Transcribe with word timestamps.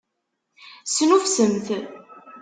Snuffsemt! 0.93 1.67